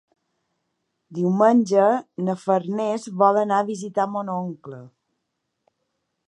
Diumenge 1.17 1.83
na 2.29 2.35
Farners 2.45 3.05
vol 3.23 3.41
anar 3.43 3.61
a 3.61 3.67
visitar 3.69 4.09
mon 4.15 4.33
oncle. 4.39 4.81